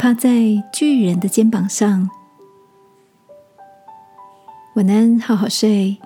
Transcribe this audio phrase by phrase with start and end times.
[0.00, 0.30] 趴在
[0.72, 2.08] 巨人的肩膀上。
[4.76, 5.98] 晚安，好好睡，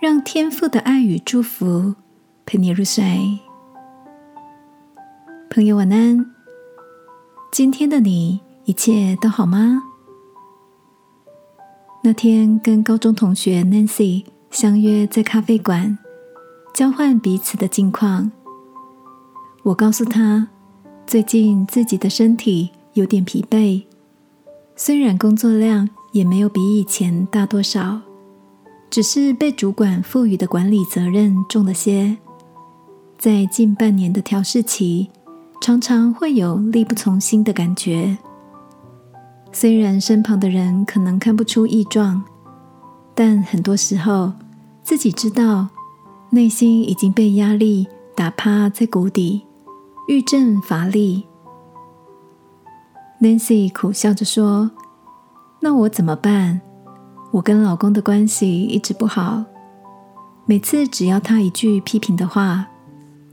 [0.00, 1.96] 让天父的爱与祝福
[2.44, 3.40] 陪你入睡。
[5.50, 6.24] 朋友，晚安。
[7.50, 9.82] 今天的你一切都好吗？
[12.04, 15.98] 那天跟高中同学 Nancy 相约在咖啡馆，
[16.72, 18.30] 交换彼此的近况。
[19.64, 20.46] 我告诉他，
[21.08, 23.82] 最近自己的身体有点疲惫，
[24.74, 28.00] 虽然工作量也没有比以前大多少，
[28.88, 32.16] 只是被主管赋予的管理责任重了些。
[33.18, 35.10] 在近半年的调试期，
[35.60, 38.16] 常常会有力不从心的感觉。
[39.52, 42.24] 虽然身旁的人可能看不出异状，
[43.14, 44.32] 但很多时候
[44.82, 45.68] 自己知道，
[46.30, 49.42] 内心已经被压力打趴在谷底。
[50.08, 51.26] 郁症乏力
[53.20, 54.70] ，Nancy 苦笑着说
[55.60, 56.60] ：“那我怎么办？
[57.32, 59.44] 我跟老公的关系一直不好，
[60.46, 62.66] 每次只要他一句批评的话，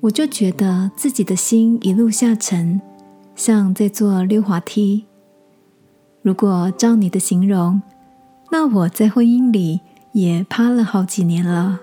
[0.00, 2.80] 我就觉得自己的心一路下沉，
[3.34, 5.06] 像在坐溜滑梯。
[6.22, 7.80] 如果照你的形容，
[8.50, 9.80] 那我在婚姻里
[10.12, 11.80] 也趴了好几年了。”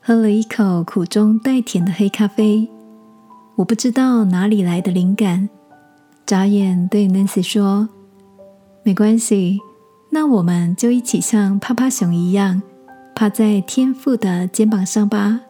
[0.00, 2.66] 喝了一口苦中带甜的黑咖啡，
[3.56, 5.50] 我不知道哪里来的灵感，
[6.28, 7.88] 眨眼对 Nancy 说
[8.84, 9.58] ：“没关系，
[10.10, 12.60] 那我们就一起像趴趴熊一样，
[13.14, 15.40] 趴在天父的肩膀上吧。”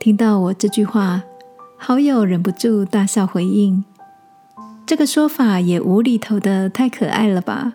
[0.00, 1.22] 听到我这句话，
[1.76, 3.84] 好友忍不住大笑回应
[4.86, 7.74] ：“这个说法也无厘头的太可爱了吧？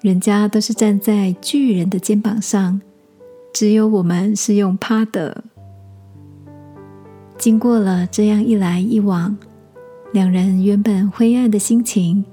[0.00, 2.80] 人家都是站在巨人的肩膀上。”
[3.54, 5.44] 只有我们是用趴的。
[7.38, 9.38] 经过了这样一来一往，
[10.16, 12.24] 两人原本灰暗的心情，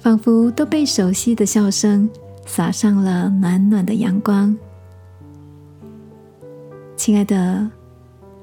[0.00, 2.10] 仿佛都被熟悉的笑声
[2.46, 4.52] 洒上了暖暖的阳光。
[6.96, 7.70] 亲爱的，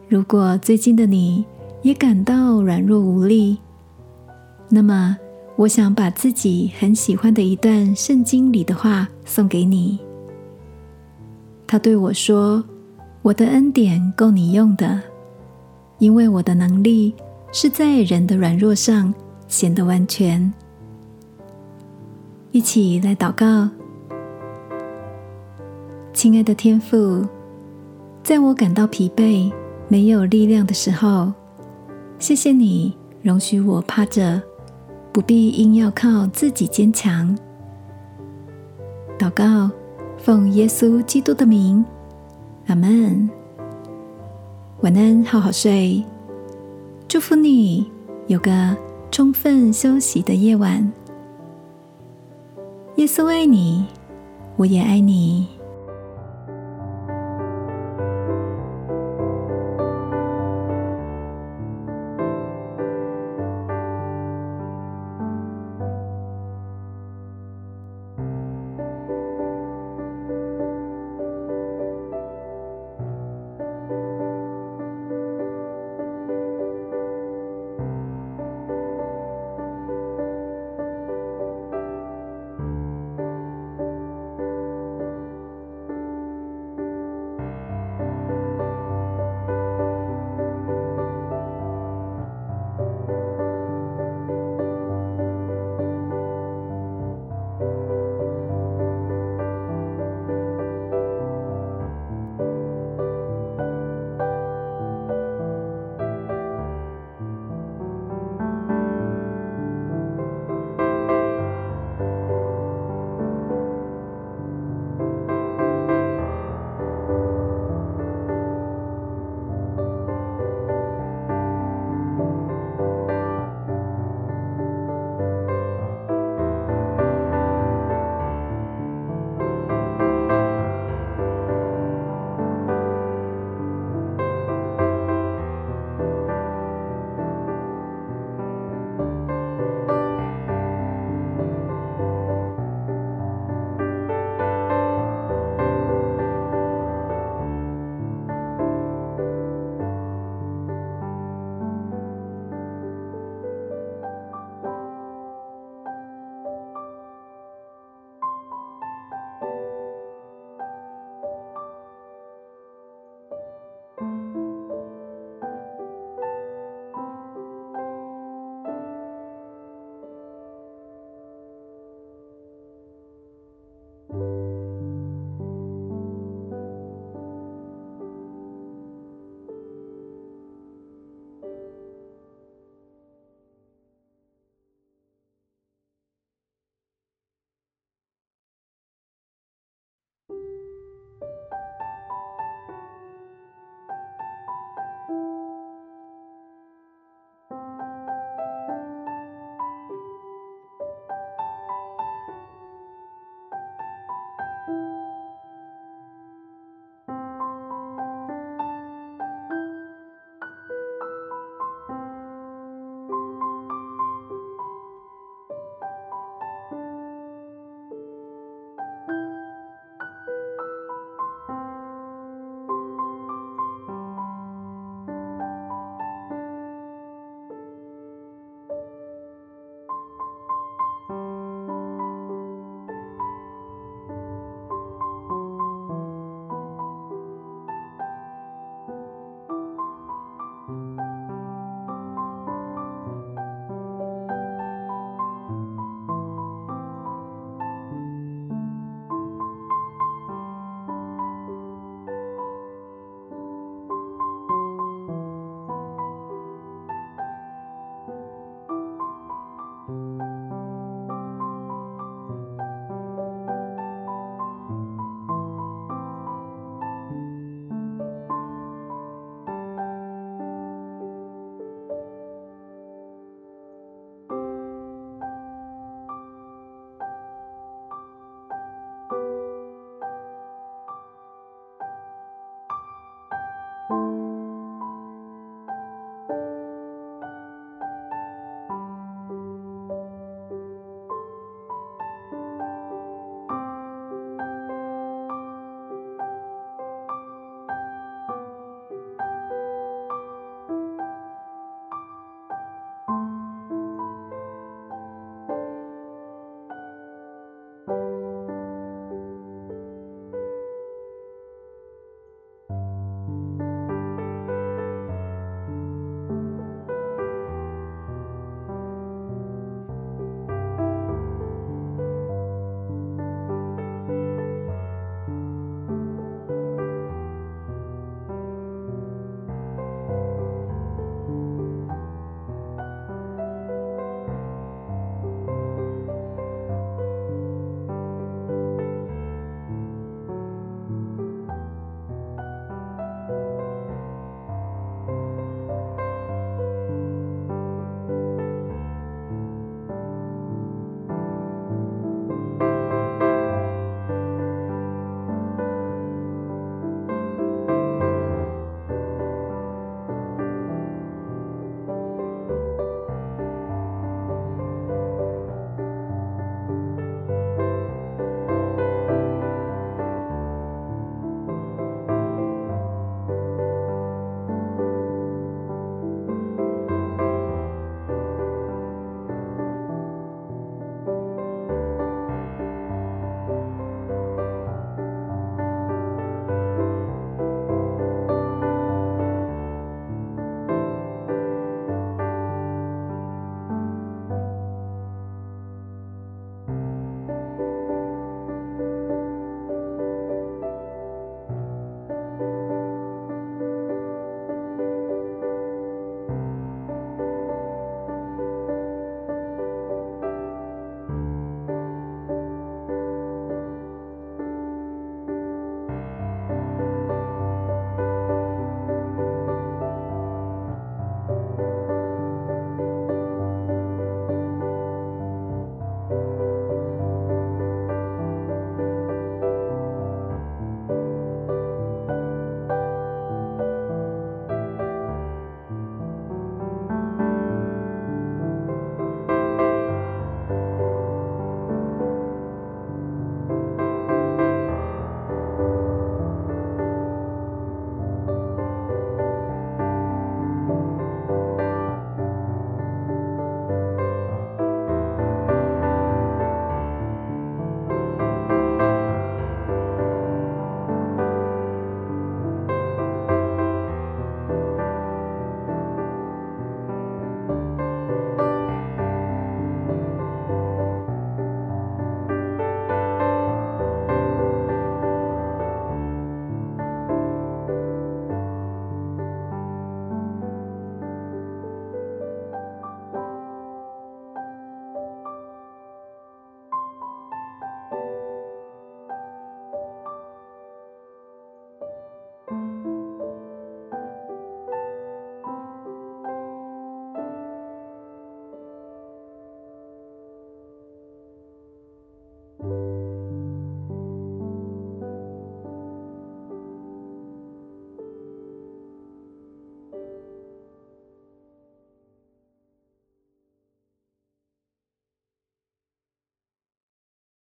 [0.08, 1.44] 如果最近的你
[1.82, 3.58] 也感到软弱无力，
[4.70, 5.18] 那么
[5.58, 10.00] 我想把自己很喜欢的一段圣经里的话送给你。
[11.68, 12.64] 他对我说
[13.24, 15.02] ：“我的恩典够你用的，
[15.98, 17.14] 因为我的能力
[17.52, 19.14] 是在人的软弱上
[19.48, 20.52] 显得完全。”
[22.52, 23.70] 一起来祷告，
[26.14, 27.26] 亲爱的天父，
[28.24, 29.52] 在我感到疲惫、
[29.88, 31.32] 没有力量的时候，
[32.18, 34.42] 谢谢你容许我趴着，
[35.12, 37.38] 不必硬要靠自己坚强。
[39.18, 39.70] 祷告。
[40.22, 41.84] 奉耶稣基督的名，
[42.68, 43.30] 阿门。
[44.82, 46.04] 晚安，好好睡。
[47.10, 47.90] 祝福你
[48.28, 48.78] 有个
[49.10, 50.94] 充分休息的夜晚。
[52.98, 53.84] 耶稣爱你，
[54.58, 55.48] 我也爱你。